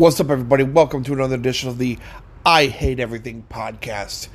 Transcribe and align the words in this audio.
What's 0.00 0.18
up, 0.18 0.30
everybody? 0.30 0.64
Welcome 0.64 1.04
to 1.04 1.12
another 1.12 1.34
edition 1.34 1.68
of 1.68 1.76
the 1.76 1.98
I 2.46 2.68
Hate 2.68 3.00
Everything 3.00 3.44
podcast. 3.50 4.28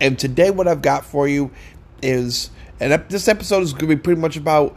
And 0.00 0.18
today, 0.18 0.50
what 0.50 0.66
I've 0.66 0.82
got 0.82 1.04
for 1.04 1.28
you 1.28 1.52
is, 2.02 2.50
and 2.80 2.92
this 3.08 3.28
episode 3.28 3.62
is 3.62 3.72
going 3.72 3.88
to 3.88 3.94
be 3.94 4.02
pretty 4.02 4.20
much 4.20 4.36
about 4.36 4.76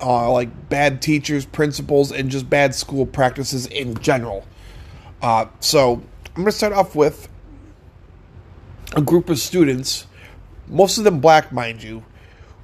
uh, 0.00 0.30
like 0.30 0.68
bad 0.68 1.02
teachers, 1.02 1.44
principals, 1.44 2.12
and 2.12 2.30
just 2.30 2.48
bad 2.48 2.72
school 2.72 3.04
practices 3.04 3.66
in 3.66 3.98
general. 3.98 4.46
Uh, 5.20 5.46
so, 5.58 5.94
I'm 6.26 6.34
going 6.34 6.46
to 6.46 6.52
start 6.52 6.72
off 6.72 6.94
with 6.94 7.28
a 8.94 9.02
group 9.02 9.28
of 9.28 9.40
students, 9.40 10.06
most 10.68 10.98
of 10.98 11.02
them 11.02 11.18
black, 11.18 11.50
mind 11.50 11.82
you, 11.82 12.04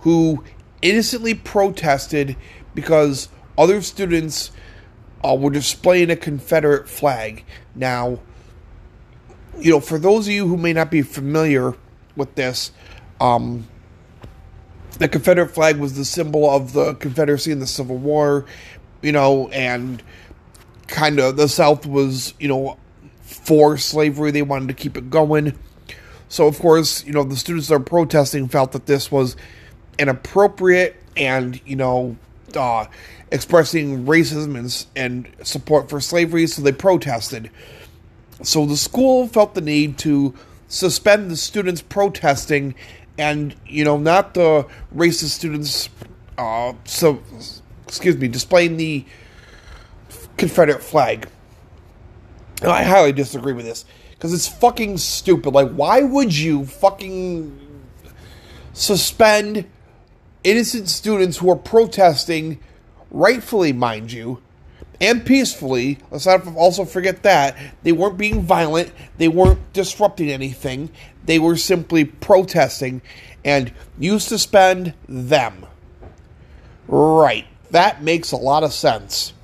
who 0.03 0.45
innocently 0.81 1.35
protested 1.35 2.37
because 2.73 3.31
other 3.59 3.83
students 3.83 4.53
uh, 5.25 5.35
were 5.35 5.51
displaying 5.51 6.11
a 6.11 6.17
Confederate 6.17 6.89
flag. 6.89 7.45
Now, 7.75 8.21
you 9.59 9.71
know, 9.71 9.81
for 9.81 9.99
those 9.99 10.27
of 10.27 10.33
you 10.33 10.47
who 10.47 10.57
may 10.57 10.73
not 10.73 10.91
be 10.91 11.03
familiar 11.03 11.75
with 12.17 12.35
this, 12.35 12.73
um, 13.21 13.67
the 14.99 15.09
Confederate 15.09 15.49
flag 15.49 15.79
was 15.79 15.97
the 15.97 16.05
symbol 16.05 16.49
of 16.49 16.73
the 16.73 16.95
Confederacy 16.95 17.53
in 17.53 17.59
the 17.59 17.67
Civil 17.67 17.97
War, 17.97 18.45
you 19.03 19.13
know, 19.13 19.49
and 19.49 20.03
kind 20.87 21.19
of 21.21 21.37
the 21.37 21.49
South 21.49 21.87
was, 21.87 22.35
you 22.39 22.49
know, 22.49 22.77
for 23.23 23.79
slavery. 23.79 24.31
They 24.31 24.43
wanted 24.43 24.69
to 24.69 24.75
keep 24.75 24.97
it 24.97 25.11
going. 25.11 25.57
So, 26.29 26.47
of 26.47 26.59
course, 26.59 27.05
you 27.05 27.13
know, 27.13 27.25
the 27.25 27.37
students 27.37 27.69
that 27.69 27.75
are 27.75 27.81
protesting 27.81 28.49
felt 28.49 28.73
that 28.73 28.87
this 28.87 29.11
was 29.11 29.37
inappropriate 29.99 30.97
and, 31.17 31.61
you 31.67 31.77
know, 31.77 32.17
uh, 32.57 32.87
expressing 33.31 34.07
racism 34.07 34.57
and, 34.57 34.87
and 34.97 35.47
support 35.47 35.91
for 35.91 36.01
slavery, 36.01 36.47
so 36.47 36.63
they 36.63 36.73
protested. 36.73 37.51
So 38.43 38.67
the 38.67 38.77
school 38.77 39.27
felt 39.27 39.55
the 39.55 39.61
need 39.61 39.99
to 39.99 40.35
suspend 40.69 41.31
the 41.31 41.37
students 41.37 41.83
protesting 41.83 42.75
and, 43.17 43.55
you 43.67 43.85
know, 43.85 43.97
not 43.99 44.35
the 44.35 44.67
racist 44.95 45.31
students, 45.31 45.89
uh, 46.37 46.73
so, 46.85 47.21
excuse 47.87 48.17
me, 48.17 48.29
displaying 48.29 48.77
the 48.77 49.05
Confederate 50.37 50.83
flag. 50.83 51.29
And 52.63 52.71
I 52.71 52.85
highly 52.85 53.13
disagree 53.13 53.53
with 53.53 53.65
this 53.65 53.85
because 54.11 54.33
it's 54.33 54.49
fucking 54.49 54.99
stupid. 54.99 55.53
Like, 55.53 55.73
why 55.73 56.03
would 56.03 56.37
you 56.37 56.65
fucking 56.65 57.59
suspend 58.73 59.69
innocent 60.49 60.89
students 60.89 61.37
who 61.37 61.51
are 61.51 61.57
protesting, 61.57 62.59
rightfully, 63.11 63.73
mind 63.73 64.11
you, 64.11 64.41
and 64.99 65.25
peacefully. 65.27 65.99
Let's 66.11 66.27
not 66.27 66.47
also 66.57 66.87
forget 66.87 67.23
that. 67.23 67.57
They 67.83 67.93
weren't 67.93 68.17
being 68.17 68.43
violent, 68.43 68.91
they 69.19 69.29
weren't 69.29 69.73
disrupting 69.75 70.31
anything, 70.31 70.91
they 71.27 71.39
were 71.39 71.57
simply 71.57 72.07
protesting, 72.07 73.03
and 73.45 73.73
you 73.99 74.19
suspend 74.19 74.95
them. 75.07 75.67
Right. 76.87 77.47
That 77.71 78.03
makes 78.03 78.33
a 78.33 78.37
lot 78.37 78.65
of 78.65 78.73
sense. 78.73 79.35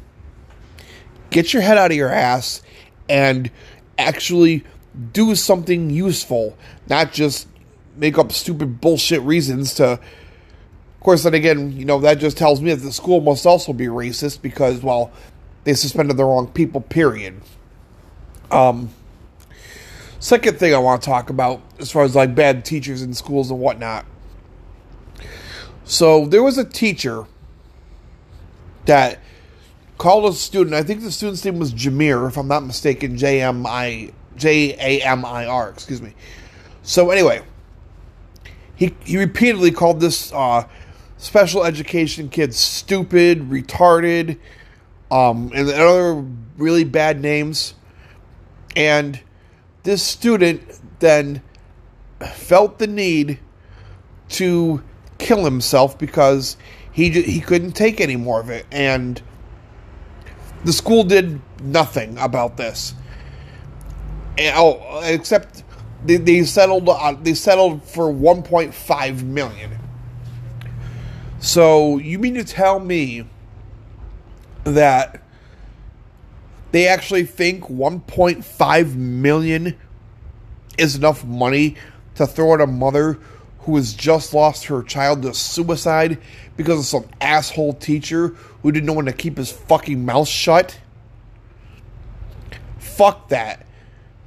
Get 1.28 1.52
your 1.52 1.62
head 1.62 1.76
out 1.76 1.90
of 1.90 1.96
your 1.96 2.10
ass 2.10 2.62
and 3.10 3.50
actually 3.98 4.64
do 5.12 5.34
something 5.34 5.90
useful, 5.90 6.56
not 6.88 7.12
just 7.12 7.46
make 7.96 8.16
up 8.16 8.32
stupid 8.32 8.80
bullshit 8.80 9.20
reasons 9.20 9.74
to 9.74 10.00
course, 11.04 11.22
then 11.22 11.34
again, 11.34 11.72
you 11.72 11.84
know, 11.84 12.00
that 12.00 12.18
just 12.18 12.36
tells 12.36 12.60
me 12.60 12.74
that 12.74 12.82
the 12.82 12.92
school 12.92 13.20
must 13.20 13.46
also 13.46 13.72
be 13.72 13.86
racist 13.86 14.42
because, 14.42 14.82
well, 14.82 15.12
they 15.64 15.74
suspended 15.74 16.16
the 16.16 16.24
wrong 16.24 16.48
people, 16.48 16.80
period. 16.80 17.40
Um, 18.50 18.90
second 20.18 20.58
thing 20.58 20.74
I 20.74 20.78
want 20.78 21.02
to 21.02 21.06
talk 21.06 21.30
about, 21.30 21.62
as 21.78 21.90
far 21.90 22.04
as 22.04 22.14
like 22.14 22.34
bad 22.34 22.64
teachers 22.64 23.02
in 23.02 23.14
schools 23.14 23.50
and 23.50 23.60
whatnot. 23.60 24.06
So 25.84 26.26
there 26.26 26.42
was 26.42 26.58
a 26.58 26.64
teacher 26.64 27.26
that 28.86 29.20
called 29.98 30.32
a 30.32 30.34
student. 30.34 30.74
I 30.74 30.82
think 30.82 31.02
the 31.02 31.10
student's 31.10 31.44
name 31.44 31.58
was 31.58 31.72
Jamir, 31.72 32.26
if 32.28 32.36
I'm 32.36 32.48
not 32.48 32.64
mistaken. 32.64 33.16
J 33.16 33.42
M 33.42 33.66
I 33.66 34.12
J 34.36 34.74
A 34.74 35.02
M 35.02 35.24
I 35.24 35.46
R. 35.46 35.70
Excuse 35.70 36.00
me. 36.00 36.14
So 36.82 37.10
anyway, 37.10 37.42
he 38.76 38.94
he 39.04 39.18
repeatedly 39.18 39.70
called 39.70 40.00
this 40.00 40.32
uh, 40.32 40.66
special 41.16 41.64
education 41.64 42.28
kids 42.28 42.56
stupid, 42.56 43.50
retarded, 43.50 44.38
um, 45.10 45.50
and 45.54 45.68
other 45.70 46.24
really 46.56 46.84
bad 46.84 47.20
names. 47.20 47.74
And 48.76 49.20
this 49.84 50.02
student 50.02 50.62
then 50.98 51.42
felt 52.32 52.78
the 52.78 52.86
need 52.86 53.38
to 54.30 54.82
kill 55.18 55.44
himself 55.44 55.98
because 55.98 56.56
he 56.90 57.10
he 57.10 57.40
couldn't 57.40 57.72
take 57.72 58.00
any 58.00 58.16
more 58.16 58.40
of 58.40 58.50
it, 58.50 58.66
and 58.72 59.20
the 60.64 60.72
school 60.72 61.04
did 61.04 61.40
nothing 61.62 62.16
about 62.18 62.56
this. 62.56 62.94
And, 64.36 64.54
oh, 64.56 65.00
except 65.04 65.62
they, 66.04 66.16
they 66.16 66.42
settled 66.44 66.88
uh, 66.88 67.14
they 67.22 67.34
settled 67.34 67.84
for 67.84 68.12
1.5 68.12 69.22
million 69.22 69.78
so 71.44 71.98
you 71.98 72.18
mean 72.18 72.32
to 72.36 72.44
tell 72.44 72.80
me 72.80 73.26
that 74.64 75.20
they 76.72 76.88
actually 76.88 77.26
think 77.26 77.64
1.5 77.64 78.94
million 78.94 79.76
is 80.78 80.96
enough 80.96 81.22
money 81.22 81.76
to 82.14 82.26
throw 82.26 82.54
at 82.54 82.62
a 82.62 82.66
mother 82.66 83.18
who 83.58 83.76
has 83.76 83.92
just 83.92 84.32
lost 84.32 84.64
her 84.64 84.82
child 84.82 85.20
to 85.20 85.34
suicide 85.34 86.16
because 86.56 86.78
of 86.78 86.86
some 86.86 87.10
asshole 87.20 87.74
teacher 87.74 88.28
who 88.62 88.72
didn't 88.72 88.86
know 88.86 88.94
when 88.94 89.04
to 89.04 89.12
keep 89.12 89.36
his 89.36 89.52
fucking 89.52 90.02
mouth 90.02 90.26
shut? 90.26 90.80
Fuck 92.78 93.28
that. 93.28 93.66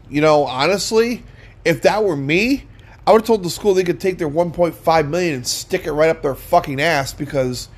You 0.07 0.21
know, 0.21 0.43
honestly, 0.43 1.23
if 1.65 1.81
that 1.81 2.03
were 2.03 2.15
me, 2.15 2.67
I 3.07 3.11
would 3.11 3.21
have 3.21 3.27
told 3.27 3.43
the 3.43 3.49
school 3.49 3.73
they 3.73 3.85
could 3.85 4.01
take 4.01 4.17
their 4.17 4.29
1.5 4.29 5.07
million 5.07 5.35
and 5.35 5.47
stick 5.47 5.85
it 5.85 5.93
right 5.93 6.09
up 6.09 6.21
their 6.21 6.35
fucking 6.35 6.81
ass 6.81 7.13
because 7.13 7.69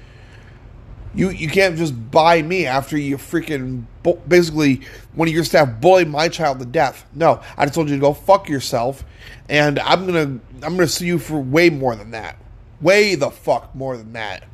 you 1.13 1.29
you 1.29 1.47
can't 1.47 1.77
just 1.77 1.93
buy 2.09 2.41
me 2.41 2.65
after 2.65 2.97
you 2.97 3.17
freaking 3.17 3.85
basically 4.27 4.81
one 5.13 5.27
of 5.27 5.33
your 5.33 5.43
staff 5.43 5.79
bullied 5.79 6.07
my 6.07 6.29
child 6.29 6.57
to 6.59 6.65
death. 6.65 7.05
No, 7.13 7.41
I 7.55 7.65
just 7.65 7.75
told 7.75 7.89
you 7.89 7.95
to 7.95 8.01
go 8.01 8.13
fuck 8.13 8.49
yourself, 8.49 9.05
and 9.47 9.77
I'm 9.77 10.07
gonna 10.07 10.39
I'm 10.63 10.75
gonna 10.75 10.87
sue 10.87 11.05
you 11.05 11.19
for 11.19 11.39
way 11.39 11.69
more 11.69 11.95
than 11.95 12.09
that, 12.11 12.37
way 12.81 13.13
the 13.13 13.29
fuck 13.29 13.75
more 13.75 13.97
than 13.97 14.13
that. 14.13 14.45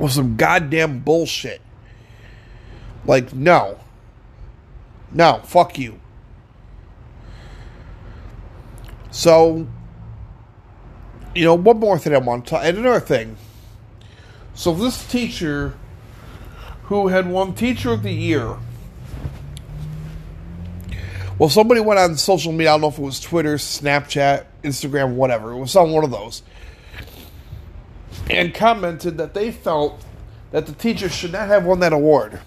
With 0.00 0.10
some 0.10 0.36
goddamn 0.36 0.98
bullshit. 1.00 1.60
Like 3.04 3.32
no, 3.32 3.78
no, 5.12 5.40
fuck 5.44 5.78
you. 5.78 5.99
So, 9.10 9.66
you 11.34 11.44
know, 11.44 11.54
one 11.54 11.78
more 11.78 11.98
thing 11.98 12.14
I 12.14 12.18
want 12.18 12.46
to, 12.48 12.58
and 12.58 12.78
another 12.78 13.00
thing. 13.00 13.36
So 14.54 14.74
this 14.74 15.06
teacher, 15.08 15.74
who 16.84 17.08
had 17.08 17.28
won 17.28 17.54
Teacher 17.54 17.92
of 17.92 18.02
the 18.02 18.12
Year, 18.12 18.56
well, 21.38 21.48
somebody 21.48 21.80
went 21.80 21.98
on 21.98 22.16
social 22.16 22.52
media. 22.52 22.70
I 22.70 22.74
don't 22.74 22.82
know 22.82 22.88
if 22.88 22.98
it 22.98 23.02
was 23.02 23.18
Twitter, 23.18 23.54
Snapchat, 23.54 24.44
Instagram, 24.62 25.14
whatever. 25.14 25.52
It 25.52 25.58
was 25.58 25.74
on 25.74 25.90
one 25.90 26.04
of 26.04 26.10
those, 26.10 26.42
and 28.28 28.52
commented 28.52 29.16
that 29.16 29.32
they 29.32 29.50
felt 29.50 30.04
that 30.50 30.66
the 30.66 30.72
teacher 30.72 31.08
should 31.08 31.32
not 31.32 31.48
have 31.48 31.64
won 31.64 31.80
that 31.80 31.92
award. 31.92 32.40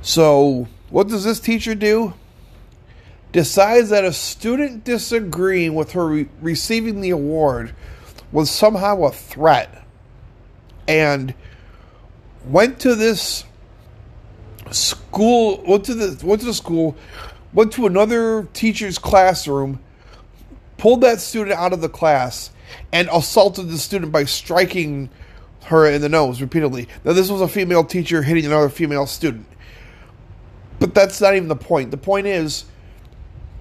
So, 0.00 0.66
what 0.90 1.06
does 1.06 1.22
this 1.22 1.38
teacher 1.38 1.76
do? 1.76 2.14
Decides 3.32 3.88
that 3.88 4.04
a 4.04 4.12
student 4.12 4.84
disagreeing 4.84 5.74
with 5.74 5.92
her 5.92 6.06
re- 6.06 6.28
receiving 6.40 7.00
the 7.00 7.10
award 7.10 7.74
was 8.30 8.50
somehow 8.50 9.02
a 9.04 9.10
threat 9.10 9.84
and 10.86 11.34
went 12.46 12.78
to 12.80 12.94
this 12.94 13.44
school 14.70 15.62
went 15.66 15.84
to 15.84 15.94
the 15.94 16.26
went 16.26 16.40
to 16.40 16.46
the 16.46 16.54
school 16.54 16.96
went 17.52 17.72
to 17.72 17.86
another 17.86 18.48
teacher's 18.52 18.98
classroom 18.98 19.78
pulled 20.82 21.00
that 21.02 21.20
student 21.20 21.56
out 21.56 21.72
of 21.72 21.80
the 21.80 21.88
class 21.88 22.50
and 22.90 23.08
assaulted 23.12 23.68
the 23.68 23.78
student 23.78 24.10
by 24.10 24.24
striking 24.24 25.08
her 25.66 25.86
in 25.86 26.00
the 26.00 26.08
nose 26.08 26.40
repeatedly. 26.40 26.88
Now 27.04 27.12
this 27.12 27.30
was 27.30 27.40
a 27.40 27.46
female 27.46 27.84
teacher 27.84 28.22
hitting 28.22 28.44
another 28.44 28.68
female 28.68 29.06
student. 29.06 29.46
But 30.80 30.94
that's 30.94 31.20
not 31.20 31.36
even 31.36 31.48
the 31.48 31.54
point. 31.54 31.92
The 31.92 31.96
point 31.96 32.26
is 32.26 32.64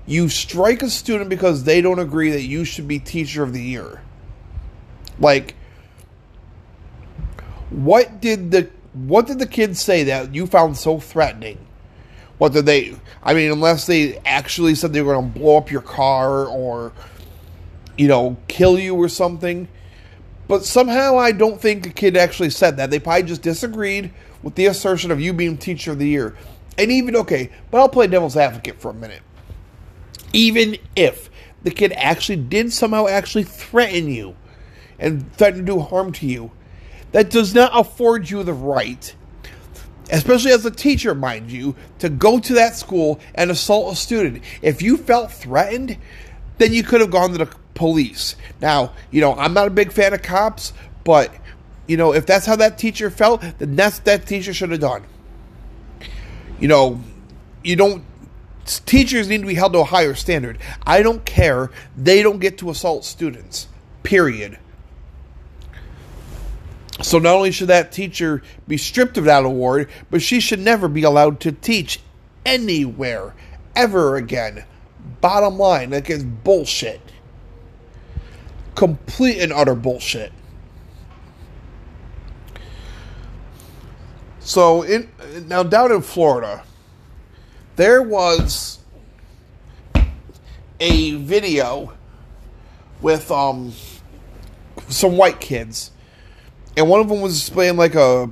you 0.06 0.30
strike 0.30 0.82
a 0.82 0.90
student 0.90 1.30
because 1.30 1.64
they 1.64 1.82
don't 1.82 2.00
agree 2.00 2.32
that 2.32 2.44
you 2.44 2.66
should 2.66 2.88
be 2.88 3.00
teacher 3.00 3.44
of 3.44 3.54
the 3.54 3.62
year. 3.62 4.02
Like, 5.20 5.56
what 7.70 8.20
did 8.20 8.52
the 8.52 8.70
what 8.94 9.28
did 9.28 9.40
the 9.40 9.48
kids 9.48 9.82
say 9.82 10.04
that 10.06 10.36
you 10.36 10.46
found 10.46 10.78
so 10.78 11.00
threatening? 11.00 11.58
What 12.38 12.54
did 12.54 12.66
they? 12.66 12.96
I 13.24 13.34
mean, 13.34 13.52
unless 13.52 13.86
they 13.86 14.18
actually 14.26 14.76
said 14.76 14.94
they 14.94 15.02
were 15.02 15.14
going 15.14 15.32
to 15.32 15.40
blow 15.40 15.58
up 15.58 15.72
your 15.72 15.82
car 15.82 16.46
or, 16.46 16.92
you 17.98 18.08
know, 18.08 18.36
kill 18.48 18.80
you 18.80 18.96
or 18.96 19.08
something. 19.08 19.68
But 20.48 20.66
somehow 20.66 21.18
I 21.18 21.32
don't 21.32 21.62
think 21.62 21.86
a 21.86 21.92
kid 21.92 22.18
actually 22.18 22.50
said 22.50 22.78
that. 22.78 22.90
They 22.90 23.00
probably 23.00 23.24
just 23.24 23.44
disagreed 23.44 24.12
with 24.44 24.56
the 24.56 24.66
assertion 24.66 25.12
of 25.12 25.22
you 25.22 25.34
being 25.34 25.58
teacher 25.58 25.92
of 25.92 26.00
the 26.00 26.08
year. 26.08 26.36
And 26.78 26.92
even 26.92 27.16
okay, 27.18 27.52
but 27.70 27.80
I'll 27.80 27.90
play 27.90 28.08
devil's 28.08 28.36
advocate 28.36 28.82
for 28.82 28.90
a 28.90 28.94
minute. 28.94 29.22
Even 30.34 30.78
if 30.96 31.30
the 31.64 31.72
kid 31.72 31.92
actually 31.94 32.38
did 32.38 32.74
somehow 32.74 33.08
actually 33.08 33.44
threaten 33.44 34.08
you 34.08 34.36
and 35.00 35.32
threaten 35.36 35.60
to 35.60 35.66
do 35.66 35.80
harm 35.80 36.12
to 36.14 36.26
you, 36.26 36.52
that 37.12 37.30
does 37.30 37.54
not 37.54 37.72
afford 37.74 38.30
you 38.30 38.44
the 38.44 38.54
right 38.54 39.16
especially 40.12 40.52
as 40.52 40.66
a 40.66 40.72
teacher, 40.72 41.16
mind 41.16 41.52
you, 41.52 41.76
to 42.00 42.10
go 42.10 42.40
to 42.40 42.54
that 42.54 42.76
school 42.76 43.20
and 43.34 43.50
assault 43.50 43.94
a 43.94 43.96
student. 43.96 44.44
If 44.62 44.82
you 44.82 44.98
felt 44.98 45.32
threatened, 45.32 45.98
then 46.58 46.74
you 46.74 46.84
could 46.84 47.02
have 47.02 47.12
gone 47.12 47.32
to 47.32 47.38
the 47.38 47.56
police. 47.74 48.36
Now, 48.62 48.94
you 49.10 49.22
know, 49.22 49.34
I'm 49.36 49.54
not 49.54 49.68
a 49.68 49.72
big 49.72 49.92
fan 49.92 50.14
of 50.14 50.22
cops, 50.22 50.74
but 51.04 51.34
you 51.88 51.98
know, 51.98 52.14
if 52.14 52.26
that's 52.26 52.46
how 52.46 52.56
that 52.58 52.78
teacher 52.78 53.10
felt, 53.10 53.42
then 53.58 53.76
that's 53.76 54.00
that 54.00 54.28
teacher 54.28 54.54
should 54.54 54.72
have 54.72 54.82
done. 54.82 55.04
You 56.60 56.68
know, 56.68 57.02
you 57.64 57.76
don't 57.76 58.04
teachers 58.66 59.28
need 59.28 59.42
to 59.42 59.48
be 59.48 59.56
held 59.56 59.74
to 59.74 59.80
a 59.80 59.84
higher 59.84 60.16
standard. 60.16 60.58
I 60.86 61.02
don't 61.02 61.26
care. 61.26 61.72
They 61.98 62.22
don't 62.22 62.40
get 62.40 62.58
to 62.60 62.70
assault 62.70 63.06
students. 63.06 63.68
Period. 64.04 64.58
So 67.02 67.18
not 67.18 67.36
only 67.36 67.52
should 67.52 67.70
that 67.70 67.92
teacher 67.92 68.44
be 68.68 68.78
stripped 68.78 69.18
of 69.18 69.26
that 69.26 69.44
award, 69.44 69.90
but 70.10 70.22
she 70.22 70.40
should 70.40 70.60
never 70.60 70.88
be 70.88 71.04
allowed 71.04 71.40
to 71.42 71.52
teach 71.52 72.00
anywhere 72.46 73.34
ever 73.76 74.16
again. 74.16 74.66
Bottom 75.20 75.58
line, 75.58 75.90
that 75.92 76.10
is 76.10 76.24
bullshit. 76.24 77.02
Complete 78.76 79.40
and 79.40 79.52
utter 79.52 79.76
bullshit. 79.76 80.32
So 84.40 84.82
in 84.82 85.10
now 85.48 85.64
down 85.64 85.92
in 85.92 86.02
Florida, 86.02 86.64
there 87.82 88.02
was 88.02 88.80
a 90.80 91.16
video 91.16 91.94
with 93.02 93.32
um 93.32 93.74
some 94.88 95.18
white 95.18 95.40
kids 95.40 95.92
and 96.78 96.88
one 96.88 97.00
of 97.00 97.10
them 97.10 97.22
was 97.22 97.34
displaying 97.34 97.78
like 97.78 97.96
a 97.96 98.30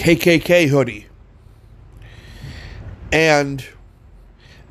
KKK 0.00 0.68
hoodie, 0.68 1.06
and 3.12 3.64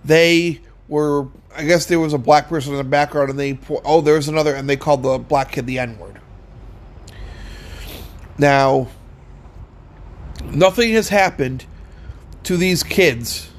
they 0.03 0.61
were. 0.87 1.27
I 1.55 1.65
guess 1.65 1.87
there 1.87 1.99
was 1.99 2.13
a 2.13 2.17
black 2.17 2.47
person 2.47 2.71
in 2.71 2.77
the 2.77 2.83
background, 2.83 3.29
and 3.29 3.39
they 3.39 3.59
oh, 3.85 4.01
there's 4.01 4.27
another, 4.27 4.55
and 4.55 4.67
they 4.67 4.77
called 4.77 5.03
the 5.03 5.19
black 5.19 5.51
kid 5.51 5.67
the 5.67 5.77
N 5.77 5.99
word. 5.99 6.19
Now, 8.37 8.87
nothing 10.45 10.93
has 10.93 11.09
happened 11.09 11.65
to 12.43 12.57
these 12.57 12.83
kids 12.83 13.49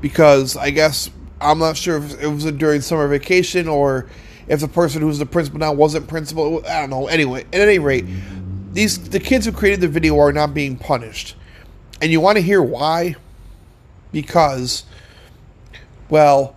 because 0.00 0.56
I 0.56 0.70
guess 0.70 1.10
I'm 1.40 1.58
not 1.58 1.76
sure 1.76 1.98
if 1.98 2.20
it 2.22 2.26
was 2.26 2.44
during 2.52 2.80
summer 2.80 3.08
vacation 3.08 3.68
or 3.68 4.06
if 4.48 4.60
the 4.60 4.68
person 4.68 5.02
who's 5.02 5.18
the 5.18 5.26
principal 5.26 5.60
now 5.60 5.72
wasn't 5.72 6.08
principal. 6.08 6.64
I 6.66 6.80
don't 6.80 6.90
know. 6.90 7.08
Anyway, 7.08 7.44
at 7.52 7.54
any 7.54 7.78
rate, 7.78 8.04
these 8.72 9.08
the 9.08 9.20
kids 9.20 9.46
who 9.46 9.52
created 9.52 9.80
the 9.80 9.88
video 9.88 10.18
are 10.18 10.32
not 10.32 10.54
being 10.54 10.76
punished, 10.76 11.36
and 12.00 12.10
you 12.12 12.20
want 12.20 12.36
to 12.36 12.42
hear 12.42 12.62
why? 12.62 13.16
Because, 14.12 14.84
well, 16.08 16.56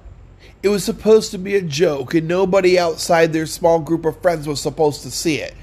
it 0.62 0.70
was 0.70 0.84
supposed 0.84 1.32
to 1.32 1.38
be 1.38 1.56
a 1.56 1.62
joke, 1.62 2.14
and 2.14 2.28
nobody 2.28 2.78
outside 2.78 3.34
their 3.34 3.46
small 3.46 3.80
group 3.80 4.06
of 4.06 4.22
friends 4.22 4.48
was 4.48 4.62
supposed 4.62 5.02
to 5.04 5.12
see 5.12 5.38
it. 5.38 5.56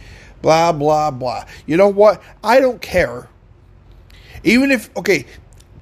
Blah 0.42 0.72
blah 0.72 1.10
blah. 1.10 1.44
You 1.66 1.76
know 1.76 1.88
what? 1.88 2.22
I 2.42 2.60
don't 2.60 2.80
care. 2.80 3.28
Even 4.44 4.70
if 4.70 4.94
okay, 4.96 5.26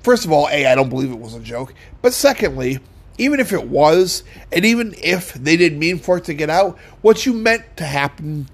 first 0.04 0.24
of 0.24 0.30
all, 0.30 0.48
a 0.48 0.66
I 0.66 0.76
don't 0.76 0.88
believe 0.88 1.10
it 1.10 1.18
was 1.18 1.34
a 1.34 1.40
joke, 1.40 1.74
but 2.00 2.12
secondly 2.12 2.78
even 3.18 3.40
if 3.40 3.52
it 3.52 3.68
was, 3.68 4.24
and 4.52 4.64
even 4.64 4.94
if 5.00 5.34
they 5.34 5.56
didn't 5.56 5.78
mean 5.78 5.98
for 5.98 6.18
it 6.18 6.24
to 6.24 6.34
get 6.34 6.50
out, 6.50 6.78
what 7.00 7.24
you 7.26 7.32
meant 7.32 7.76
to 7.76 7.84
happen, 7.84 8.48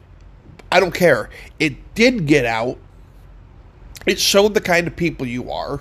I 0.70 0.80
don't 0.80 0.94
care. 0.94 1.30
It 1.58 1.94
did 1.94 2.26
get 2.26 2.44
out. 2.44 2.78
It 4.06 4.18
showed 4.18 4.54
the 4.54 4.60
kind 4.60 4.86
of 4.86 4.96
people 4.96 5.26
you 5.26 5.50
are. 5.50 5.80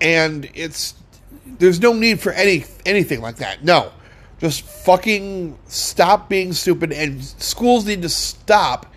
And 0.00 0.50
it's 0.54 0.94
there's 1.46 1.80
no 1.80 1.92
need 1.92 2.20
for 2.20 2.32
any 2.32 2.64
anything 2.84 3.20
like 3.20 3.36
that. 3.36 3.64
No. 3.64 3.92
Just 4.38 4.62
fucking 4.62 5.56
stop 5.66 6.28
being 6.28 6.52
stupid 6.52 6.92
and 6.92 7.22
schools 7.24 7.86
need 7.86 8.02
to 8.02 8.08
stop 8.08 8.92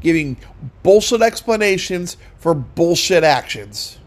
giving 0.00 0.36
bullshit 0.82 1.22
explanations 1.22 2.16
for 2.38 2.54
bullshit 2.54 3.24
actions. 3.24 3.98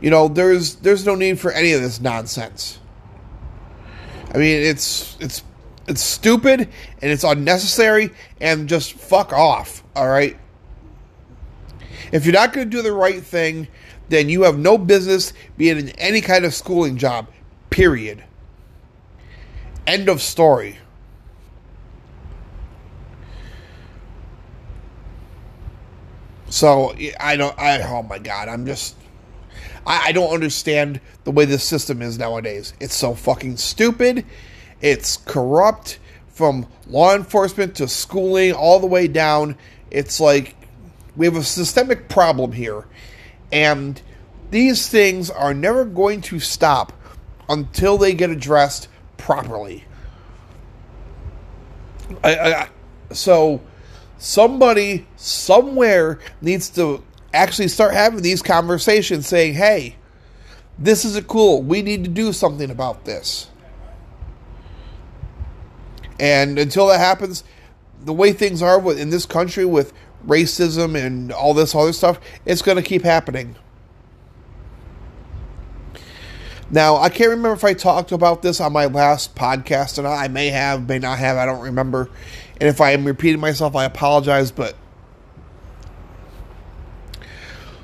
You 0.00 0.10
know, 0.10 0.28
there's 0.28 0.76
there's 0.76 1.04
no 1.04 1.14
need 1.14 1.38
for 1.38 1.52
any 1.52 1.72
of 1.72 1.82
this 1.82 2.00
nonsense. 2.00 2.78
I 4.32 4.38
mean, 4.38 4.62
it's 4.62 5.16
it's 5.20 5.42
it's 5.88 6.00
stupid 6.00 6.60
and 6.60 7.10
it's 7.10 7.24
unnecessary 7.24 8.10
and 8.40 8.68
just 8.68 8.94
fuck 8.94 9.32
off, 9.32 9.82
all 9.94 10.08
right? 10.08 10.36
If 12.12 12.24
you're 12.24 12.34
not 12.34 12.52
going 12.52 12.68
to 12.68 12.76
do 12.76 12.82
the 12.82 12.92
right 12.92 13.22
thing, 13.22 13.68
then 14.08 14.28
you 14.28 14.42
have 14.42 14.58
no 14.58 14.78
business 14.78 15.32
being 15.56 15.78
in 15.78 15.88
any 15.90 16.20
kind 16.20 16.44
of 16.44 16.54
schooling 16.54 16.96
job. 16.96 17.28
Period. 17.70 18.24
End 19.86 20.08
of 20.08 20.22
story. 20.22 20.78
So 26.48 26.94
I 27.18 27.36
don't. 27.36 27.56
I 27.58 27.80
oh 27.82 28.02
my 28.02 28.18
god, 28.18 28.48
I'm 28.48 28.66
just 28.66 28.96
I, 29.86 30.08
I 30.08 30.12
don't 30.12 30.32
understand 30.32 31.00
the 31.24 31.30
way 31.30 31.44
this 31.44 31.64
system 31.64 32.02
is 32.02 32.18
nowadays. 32.18 32.74
It's 32.80 32.94
so 32.94 33.14
fucking 33.14 33.56
stupid. 33.56 34.24
It's 34.80 35.16
corrupt 35.16 35.98
from 36.28 36.66
law 36.86 37.14
enforcement 37.14 37.74
to 37.76 37.88
schooling 37.88 38.52
all 38.52 38.80
the 38.80 38.86
way 38.86 39.08
down. 39.08 39.56
It's 39.90 40.20
like 40.20 40.56
we 41.16 41.26
have 41.26 41.36
a 41.36 41.44
systemic 41.44 42.08
problem 42.08 42.52
here. 42.52 42.86
And 43.52 44.00
these 44.50 44.88
things 44.88 45.30
are 45.30 45.54
never 45.54 45.84
going 45.84 46.22
to 46.22 46.40
stop 46.40 46.92
until 47.48 47.98
they 47.98 48.14
get 48.14 48.30
addressed 48.30 48.88
properly. 49.16 49.84
I, 52.24 52.34
I, 52.34 52.68
so 53.12 53.60
somebody 54.18 55.06
somewhere 55.16 56.18
needs 56.40 56.70
to 56.70 57.02
actually 57.32 57.68
start 57.68 57.94
having 57.94 58.22
these 58.22 58.42
conversations 58.42 59.26
saying, 59.26 59.54
hey, 59.54 59.96
this 60.78 61.04
isn't 61.04 61.28
cool. 61.28 61.62
We 61.62 61.82
need 61.82 62.04
to 62.04 62.10
do 62.10 62.32
something 62.32 62.70
about 62.70 63.04
this. 63.04 63.48
And 66.18 66.58
until 66.58 66.86
that 66.88 66.98
happens, 66.98 67.44
the 68.02 68.12
way 68.12 68.32
things 68.32 68.62
are 68.62 68.92
in 68.92 69.10
this 69.10 69.26
country 69.26 69.64
with 69.64 69.92
racism 70.26 70.94
and 70.94 71.32
all 71.32 71.54
this 71.54 71.74
other 71.74 71.92
stuff, 71.92 72.20
it's 72.44 72.62
going 72.62 72.76
to 72.76 72.82
keep 72.82 73.02
happening. 73.02 73.56
Now, 76.70 76.96
I 76.96 77.08
can't 77.08 77.30
remember 77.30 77.52
if 77.52 77.64
I 77.64 77.74
talked 77.74 78.12
about 78.12 78.42
this 78.42 78.60
on 78.60 78.72
my 78.72 78.86
last 78.86 79.34
podcast 79.34 79.98
or 79.98 80.02
not. 80.02 80.12
I 80.12 80.28
may 80.28 80.48
have, 80.48 80.88
may 80.88 81.00
not 81.00 81.18
have, 81.18 81.36
I 81.36 81.44
don't 81.44 81.62
remember. 81.62 82.08
And 82.60 82.68
if 82.68 82.80
I 82.80 82.92
am 82.92 83.04
repeating 83.04 83.40
myself, 83.40 83.74
I 83.74 83.84
apologize, 83.84 84.52
but 84.52 84.76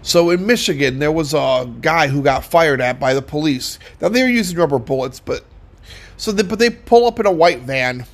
So 0.06 0.30
in 0.30 0.46
Michigan, 0.46 1.00
there 1.00 1.10
was 1.10 1.34
a 1.34 1.68
guy 1.80 2.06
who 2.06 2.22
got 2.22 2.44
fired 2.44 2.80
at 2.80 3.00
by 3.00 3.12
the 3.12 3.20
police. 3.20 3.80
Now 4.00 4.08
they 4.08 4.22
were 4.22 4.28
using 4.28 4.56
rubber 4.56 4.78
bullets, 4.78 5.18
but 5.18 5.44
so 6.16 6.30
they, 6.30 6.44
but 6.44 6.60
they 6.60 6.70
pull 6.70 7.08
up 7.08 7.18
in 7.18 7.26
a 7.26 7.32
white 7.32 7.62
van 7.62 8.06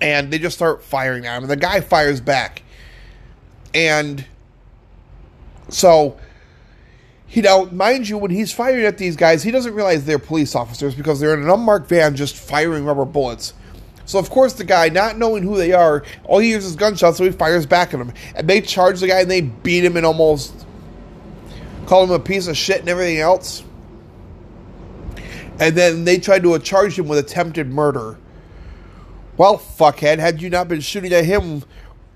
and 0.00 0.32
they 0.32 0.38
just 0.38 0.54
start 0.54 0.84
firing 0.84 1.26
at 1.26 1.36
him. 1.36 1.42
And 1.42 1.50
the 1.50 1.56
guy 1.56 1.80
fires 1.80 2.20
back, 2.20 2.62
and 3.74 4.24
so 5.68 6.16
you 7.30 7.42
know, 7.42 7.66
mind 7.72 8.08
you, 8.08 8.16
when 8.16 8.30
he's 8.30 8.52
firing 8.52 8.84
at 8.84 8.98
these 8.98 9.16
guys, 9.16 9.42
he 9.42 9.50
doesn't 9.50 9.74
realize 9.74 10.04
they're 10.04 10.20
police 10.20 10.54
officers 10.54 10.94
because 10.94 11.18
they're 11.18 11.34
in 11.34 11.42
an 11.42 11.50
unmarked 11.50 11.88
van 11.88 12.14
just 12.14 12.36
firing 12.36 12.84
rubber 12.84 13.04
bullets. 13.04 13.52
So 14.04 14.18
of 14.18 14.30
course 14.30 14.54
the 14.54 14.64
guy, 14.64 14.88
not 14.88 15.18
knowing 15.18 15.42
who 15.42 15.56
they 15.56 15.72
are, 15.72 16.04
all 16.24 16.38
he 16.38 16.48
hears 16.48 16.64
is 16.64 16.76
gunshots, 16.76 17.18
so 17.18 17.24
he 17.24 17.30
fires 17.30 17.66
back 17.66 17.94
at 17.94 17.98
them. 17.98 18.12
And 18.34 18.48
they 18.48 18.60
charge 18.60 19.00
the 19.00 19.08
guy 19.08 19.20
and 19.20 19.30
they 19.30 19.42
beat 19.42 19.84
him 19.84 19.96
and 19.96 20.06
almost 20.06 20.66
call 21.86 22.04
him 22.04 22.10
a 22.10 22.18
piece 22.18 22.46
of 22.46 22.56
shit 22.56 22.80
and 22.80 22.88
everything 22.88 23.18
else. 23.18 23.64
And 25.60 25.76
then 25.76 26.04
they 26.04 26.18
tried 26.18 26.42
to 26.42 26.58
charge 26.58 26.98
him 26.98 27.08
with 27.08 27.18
attempted 27.18 27.68
murder, 27.68 28.18
Well, 29.36 29.58
fuckhead, 29.58 30.18
had 30.18 30.42
you 30.42 30.50
not 30.50 30.68
been 30.68 30.80
shooting 30.80 31.12
at 31.12 31.24
him 31.24 31.62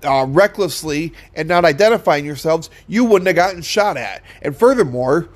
uh, 0.03 0.25
recklessly 0.27 1.13
and 1.33 1.47
not 1.47 1.65
identifying 1.65 2.25
yourselves, 2.25 2.69
you 2.87 3.05
wouldn't 3.05 3.27
have 3.27 3.35
gotten 3.35 3.61
shot 3.61 3.97
at. 3.97 4.21
And 4.41 4.55
furthermore, 4.55 5.29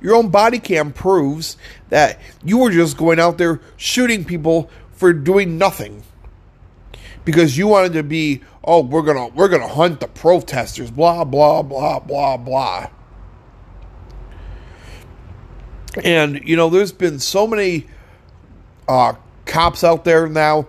your 0.00 0.14
own 0.14 0.28
body 0.30 0.58
cam 0.58 0.92
proves 0.92 1.56
that 1.88 2.20
you 2.44 2.58
were 2.58 2.70
just 2.70 2.96
going 2.96 3.18
out 3.18 3.38
there 3.38 3.60
shooting 3.76 4.24
people 4.24 4.70
for 4.98 5.12
doing 5.12 5.58
nothing. 5.58 6.02
Because 7.24 7.56
you 7.56 7.68
wanted 7.68 7.92
to 7.92 8.02
be 8.02 8.42
oh 8.64 8.82
we're 8.82 9.02
gonna 9.02 9.28
we're 9.28 9.48
gonna 9.48 9.68
hunt 9.68 10.00
the 10.00 10.08
protesters 10.08 10.90
blah 10.90 11.24
blah 11.24 11.62
blah 11.62 12.00
blah 12.00 12.36
blah. 12.36 12.88
And 16.02 16.40
you 16.44 16.56
know 16.56 16.68
there's 16.68 16.92
been 16.92 17.18
so 17.18 17.46
many 17.46 17.86
uh, 18.88 19.14
cops 19.46 19.84
out 19.84 20.04
there 20.04 20.28
now 20.28 20.66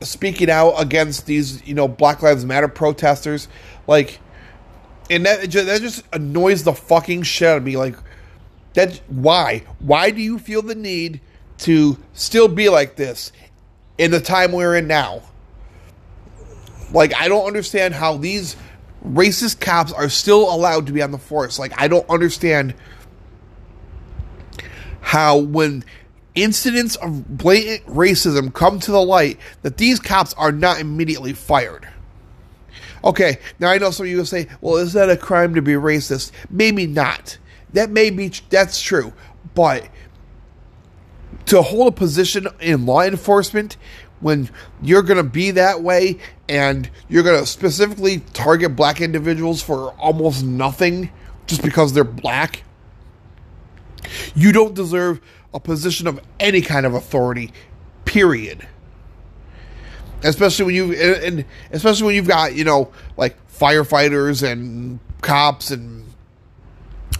speaking 0.00 0.50
out 0.50 0.74
against 0.78 1.26
these 1.26 1.66
you 1.66 1.74
know 1.74 1.88
black 1.88 2.22
lives 2.22 2.44
matter 2.44 2.68
protesters. 2.68 3.48
Like 3.86 4.20
and 5.10 5.26
that 5.26 5.50
that 5.50 5.80
just 5.82 6.02
annoys 6.12 6.64
the 6.64 6.72
fucking 6.72 7.24
shit 7.24 7.48
out 7.48 7.58
of 7.58 7.64
me. 7.64 7.76
Like 7.76 7.96
that 8.74 9.00
why? 9.08 9.64
Why 9.80 10.10
do 10.10 10.22
you 10.22 10.38
feel 10.38 10.62
the 10.62 10.74
need 10.74 11.20
to 11.64 11.96
still 12.12 12.46
be 12.46 12.68
like 12.68 12.94
this 12.94 13.32
in 13.96 14.10
the 14.10 14.20
time 14.20 14.52
we're 14.52 14.76
in 14.76 14.86
now. 14.86 15.22
Like 16.92 17.14
i 17.14 17.26
don't 17.26 17.46
understand 17.46 17.94
how 17.94 18.18
these 18.18 18.56
racist 19.04 19.60
cops 19.60 19.92
are 19.92 20.08
still 20.08 20.54
allowed 20.54 20.86
to 20.86 20.92
be 20.92 21.02
on 21.02 21.10
the 21.10 21.18
force. 21.18 21.58
Like 21.58 21.72
i 21.80 21.88
don't 21.88 22.08
understand 22.10 22.74
how 25.00 25.38
when 25.38 25.84
incidents 26.34 26.96
of 26.96 27.38
blatant 27.38 27.86
racism 27.86 28.52
come 28.52 28.78
to 28.80 28.90
the 28.90 29.02
light 29.02 29.38
that 29.62 29.78
these 29.78 30.00
cops 30.00 30.34
are 30.34 30.52
not 30.52 30.80
immediately 30.80 31.32
fired. 31.32 31.88
Okay 33.02 33.38
now 33.58 33.70
i 33.70 33.78
know 33.78 33.90
some 33.90 34.04
of 34.04 34.10
you 34.10 34.18
will 34.18 34.26
say 34.26 34.48
well 34.60 34.76
is 34.76 34.92
that 34.92 35.08
a 35.08 35.16
crime 35.16 35.54
to 35.54 35.62
be 35.62 35.72
racist? 35.72 36.30
Maybe 36.50 36.86
not. 36.86 37.38
That 37.72 37.88
may 37.88 38.10
be 38.10 38.30
that's 38.50 38.82
true, 38.82 39.14
but 39.54 39.88
to 41.46 41.62
hold 41.62 41.88
a 41.88 41.92
position 41.92 42.48
in 42.60 42.86
law 42.86 43.02
enforcement 43.02 43.76
when 44.20 44.48
you're 44.82 45.02
going 45.02 45.18
to 45.18 45.28
be 45.28 45.50
that 45.52 45.82
way 45.82 46.18
and 46.48 46.88
you're 47.08 47.22
going 47.22 47.38
to 47.38 47.46
specifically 47.46 48.20
target 48.32 48.74
black 48.74 49.00
individuals 49.00 49.62
for 49.62 49.90
almost 49.92 50.44
nothing 50.44 51.10
just 51.46 51.62
because 51.62 51.92
they're 51.92 52.04
black, 52.04 52.62
you 54.34 54.52
don't 54.52 54.74
deserve 54.74 55.20
a 55.52 55.60
position 55.60 56.06
of 56.06 56.20
any 56.40 56.60
kind 56.60 56.86
of 56.86 56.94
authority, 56.94 57.52
period. 58.04 58.66
Especially 60.22 60.64
when 60.64 60.74
you 60.74 60.92
and 60.94 61.44
especially 61.70 62.06
when 62.06 62.14
you've 62.14 62.26
got, 62.28 62.54
you 62.54 62.64
know, 62.64 62.90
like 63.18 63.36
firefighters 63.52 64.42
and 64.42 64.98
cops 65.20 65.70
and 65.70 66.06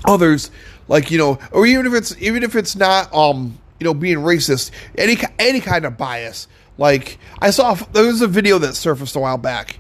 others 0.07 0.51
like 0.89 1.11
you 1.11 1.17
know 1.17 1.39
or 1.53 1.67
even 1.67 1.87
if 1.87 1.95
it's 1.95 2.15
even 2.21 2.43
if 2.43 2.55
it's 2.55 2.77
not 2.77 3.13
um 3.15 3.59
you 3.79 3.85
know 3.85 3.95
being 3.95 4.19
racist 4.19 4.71
any 4.97 5.17
any 5.39 5.61
kind 5.61 5.85
of 5.85 5.97
bias. 5.97 6.49
Like 6.77 7.19
i 7.41 7.51
saw 7.51 7.75
there 7.75 8.07
was 8.07 8.21
a 8.21 8.27
video 8.27 8.59
that 8.59 8.75
surfaced 8.75 9.17
a 9.17 9.21
while 9.21 9.39
back. 9.39 9.79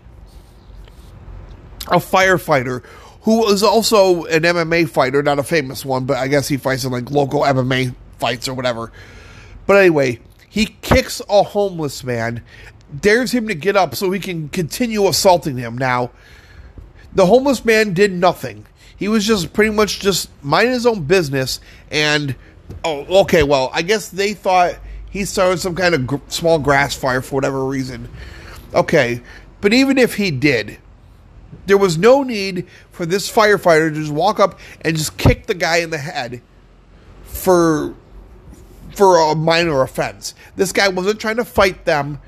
A 1.88 1.96
firefighter 1.96 2.84
who 3.22 3.40
was 3.40 3.62
also 3.62 4.24
an 4.24 4.42
mma 4.42 4.88
fighter 4.88 5.22
not 5.22 5.38
a 5.38 5.42
famous 5.42 5.84
one 5.84 6.04
but 6.04 6.16
i 6.16 6.28
guess 6.28 6.48
he 6.48 6.56
fights 6.56 6.84
in 6.84 6.92
like 6.92 7.10
local 7.10 7.40
mma 7.40 7.94
fights 8.18 8.48
or 8.48 8.54
whatever. 8.54 8.92
But 9.66 9.76
anyway 9.76 10.20
he 10.48 10.66
kicks 10.66 11.20
a 11.28 11.42
homeless 11.42 12.04
man 12.04 12.42
dares 13.00 13.32
him 13.32 13.48
to 13.48 13.54
get 13.54 13.76
up 13.76 13.94
so 13.94 14.10
he 14.10 14.20
can 14.20 14.48
continue 14.48 15.06
assaulting 15.08 15.56
him. 15.56 15.76
Now 15.76 16.10
the 17.14 17.26
homeless 17.26 17.64
man 17.64 17.94
did 17.94 18.12
nothing. 18.12 18.66
He 18.96 19.08
was 19.08 19.26
just 19.26 19.52
pretty 19.52 19.70
much 19.70 20.00
just 20.00 20.30
minding 20.42 20.72
his 20.72 20.86
own 20.86 21.04
business. 21.04 21.60
And 21.90 22.36
oh, 22.84 23.20
okay, 23.22 23.42
well, 23.42 23.70
I 23.72 23.82
guess 23.82 24.08
they 24.08 24.34
thought 24.34 24.76
he 25.10 25.24
started 25.24 25.58
some 25.58 25.74
kind 25.74 25.94
of 25.94 26.06
gr- 26.06 26.16
small 26.28 26.58
grass 26.58 26.94
fire 26.94 27.22
for 27.22 27.36
whatever 27.36 27.64
reason. 27.64 28.08
Okay, 28.74 29.22
but 29.60 29.72
even 29.72 29.98
if 29.98 30.16
he 30.16 30.30
did, 30.30 30.78
there 31.66 31.78
was 31.78 31.96
no 31.96 32.22
need 32.22 32.66
for 32.90 33.06
this 33.06 33.30
firefighter 33.30 33.88
to 33.90 33.94
just 33.94 34.12
walk 34.12 34.40
up 34.40 34.58
and 34.80 34.96
just 34.96 35.16
kick 35.16 35.46
the 35.46 35.54
guy 35.54 35.78
in 35.78 35.90
the 35.90 35.98
head 35.98 36.42
for 37.24 37.94
for 38.94 39.18
a 39.30 39.34
minor 39.34 39.82
offense. 39.82 40.34
This 40.56 40.72
guy 40.72 40.88
wasn't 40.88 41.20
trying 41.20 41.36
to 41.36 41.44
fight 41.44 41.84
them. 41.84 42.20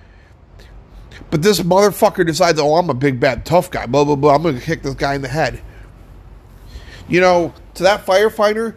But 1.30 1.42
this 1.42 1.60
motherfucker 1.60 2.26
decides, 2.26 2.60
oh, 2.60 2.76
I'm 2.76 2.90
a 2.90 2.94
big 2.94 3.18
bad 3.18 3.44
tough 3.44 3.70
guy, 3.70 3.86
blah 3.86 4.04
blah 4.04 4.16
blah. 4.16 4.34
I'm 4.34 4.42
gonna 4.42 4.60
kick 4.60 4.82
this 4.82 4.94
guy 4.94 5.14
in 5.14 5.22
the 5.22 5.28
head. 5.28 5.60
You 7.08 7.20
know, 7.20 7.54
to 7.74 7.82
that 7.84 8.04
firefighter, 8.06 8.76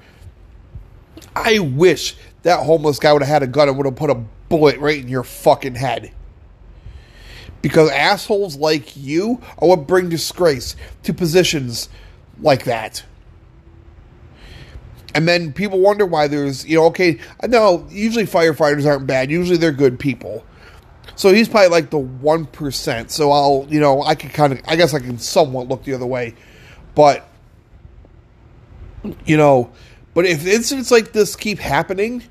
I 1.36 1.60
wish 1.60 2.16
that 2.44 2.64
homeless 2.64 3.00
guy 3.00 3.14
would 3.14 3.22
have 3.22 3.30
had 3.30 3.44
a 3.44 3.48
gun 3.48 3.68
and 3.68 3.78
would 3.78 3.86
have 3.86 3.96
put 3.96 4.10
a 4.10 4.24
bullet 4.50 4.80
right 4.80 5.00
in 5.00 5.08
your 5.08 5.24
fucking 5.24 5.76
head. 5.76 6.12
Because 7.62 7.90
assholes 7.92 8.56
like 8.56 8.96
you 8.96 9.42
are 9.58 9.68
what 9.68 9.88
bring 9.88 10.10
disgrace 10.10 10.76
to 11.04 11.14
positions 11.14 11.90
like 12.42 12.64
that. 12.64 13.04
And 15.14 15.28
then 15.28 15.52
people 15.52 15.80
wonder 15.80 16.06
why 16.06 16.28
there's, 16.28 16.66
you 16.66 16.78
know, 16.78 16.86
okay, 16.86 17.20
I 17.42 17.48
know 17.48 17.86
usually 17.90 18.26
firefighters 18.26 18.86
aren't 18.86 19.08
bad. 19.08 19.30
Usually 19.30 19.58
they're 19.58 19.72
good 19.72 20.00
people. 20.00 20.46
So 21.16 21.34
he's 21.34 21.50
probably 21.50 21.70
like 21.70 21.90
the 21.90 22.00
1%. 22.00 23.10
So 23.10 23.32
I'll, 23.32 23.66
you 23.70 23.80
know, 23.80 24.04
I 24.04 24.16
can 24.16 24.30
kind 24.30 24.54
of, 24.54 24.62
I 24.68 24.76
guess 24.78 24.94
I 24.94 25.00
can 25.00 25.18
somewhat 25.18 25.68
look 25.68 25.84
the 25.84 25.94
other 25.94 26.06
way. 26.06 26.36
But 26.96 27.28
you 29.26 29.38
know, 29.38 29.72
but 30.14 30.26
if 30.26 30.46
incidents 30.46 30.92
like 30.92 31.12
this 31.12 31.36
keep 31.36 31.60
happening, 31.60 32.24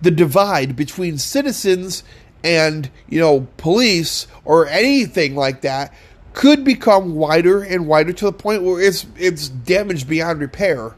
the 0.00 0.10
divide 0.10 0.76
between 0.76 1.18
citizens 1.18 2.04
and, 2.42 2.90
you 3.08 3.20
know, 3.20 3.46
police 3.56 4.26
or 4.44 4.66
anything 4.66 5.34
like 5.34 5.60
that 5.62 5.92
could 6.32 6.64
become 6.64 7.14
wider 7.14 7.62
and 7.62 7.86
wider 7.86 8.12
to 8.12 8.24
the 8.26 8.32
point 8.32 8.62
where 8.62 8.80
it's 8.80 9.06
it's 9.16 9.48
damaged 9.48 10.08
beyond 10.08 10.40
repair. 10.40 10.94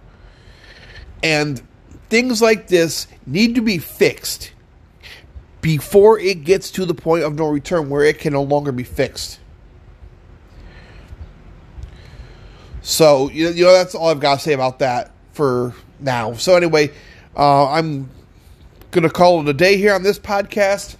And 1.22 1.62
things 2.10 2.42
like 2.42 2.68
this 2.68 3.06
need 3.26 3.54
to 3.54 3.62
be 3.62 3.78
fixed 3.78 4.52
before 5.60 6.18
it 6.18 6.44
gets 6.44 6.70
to 6.72 6.84
the 6.84 6.94
point 6.94 7.24
of 7.24 7.34
no 7.36 7.48
return 7.48 7.88
where 7.88 8.04
it 8.04 8.18
can 8.18 8.32
no 8.32 8.42
longer 8.42 8.72
be 8.72 8.84
fixed. 8.84 9.38
So 12.82 13.30
you 13.30 13.64
know 13.64 13.72
that's 13.72 13.94
all 13.94 14.08
I've 14.08 14.20
got 14.20 14.38
to 14.38 14.40
say 14.40 14.52
about 14.52 14.80
that 14.80 15.12
for 15.32 15.74
now. 16.02 16.34
So 16.34 16.56
anyway, 16.56 16.90
uh, 17.36 17.70
I'm 17.70 18.10
gonna 18.90 19.10
call 19.10 19.40
it 19.40 19.48
a 19.48 19.52
day 19.52 19.76
here 19.76 19.94
on 19.94 20.02
this 20.02 20.18
podcast. 20.18 20.96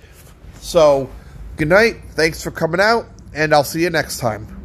So 0.61 1.11
good 1.57 1.69
night. 1.69 1.97
Thanks 2.11 2.43
for 2.43 2.51
coming 2.51 2.81
out, 2.81 3.07
and 3.35 3.53
I'll 3.55 3.65
see 3.65 3.83
you 3.83 3.91
next 3.91 4.19
time. 4.19 4.62